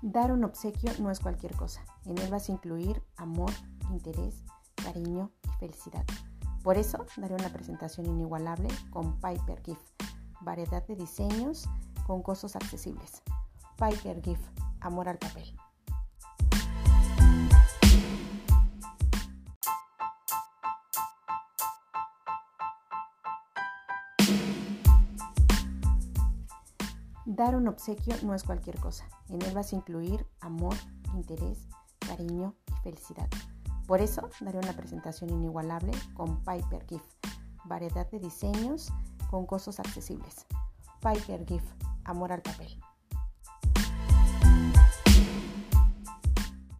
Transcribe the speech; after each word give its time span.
Dar 0.00 0.30
un 0.30 0.44
obsequio 0.44 0.92
no 1.00 1.10
es 1.10 1.18
cualquier 1.18 1.56
cosa. 1.56 1.84
En 2.04 2.18
él 2.18 2.30
vas 2.30 2.48
a 2.48 2.52
incluir 2.52 3.02
amor, 3.16 3.50
interés, 3.90 4.44
cariño 4.76 5.32
y 5.44 5.48
felicidad. 5.58 6.04
Por 6.62 6.76
eso 6.76 7.04
daré 7.16 7.34
una 7.34 7.48
presentación 7.48 8.06
inigualable 8.06 8.68
con 8.90 9.18
Piper 9.20 9.60
Gift. 9.64 10.02
Variedad 10.40 10.86
de 10.86 10.94
diseños 10.94 11.68
con 12.06 12.22
costos 12.22 12.54
accesibles. 12.54 13.22
Piper 13.76 14.22
Gift. 14.22 14.46
Amor 14.80 15.08
al 15.08 15.18
papel. 15.18 15.56
Dar 27.30 27.54
un 27.54 27.68
obsequio 27.68 28.14
no 28.22 28.34
es 28.34 28.42
cualquier 28.42 28.80
cosa. 28.80 29.06
En 29.28 29.42
él 29.42 29.52
vas 29.52 29.74
a 29.74 29.76
incluir 29.76 30.26
amor, 30.40 30.74
interés, 31.12 31.68
cariño 31.98 32.54
y 32.66 32.82
felicidad. 32.82 33.28
Por 33.86 34.00
eso 34.00 34.30
daré 34.40 34.56
una 34.56 34.72
presentación 34.72 35.28
inigualable 35.28 35.92
con 36.14 36.42
Piper 36.42 36.86
Gift. 36.88 37.04
Variedad 37.66 38.10
de 38.10 38.20
diseños 38.20 38.90
con 39.30 39.44
costos 39.44 39.78
accesibles. 39.78 40.46
Piper 41.02 41.44
Gift. 41.46 41.70
Amor 42.04 42.32
al 42.32 42.40
papel. 42.40 42.80